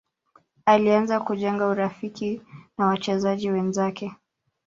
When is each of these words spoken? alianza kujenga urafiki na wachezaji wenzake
alianza 0.65 1.19
kujenga 1.19 1.67
urafiki 1.67 2.41
na 2.77 2.85
wachezaji 2.85 3.51
wenzake 3.51 4.11